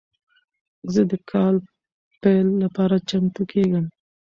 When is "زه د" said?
0.93-1.13